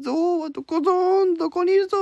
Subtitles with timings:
[0.00, 1.96] ゾウはどこぞんどこにいるぞ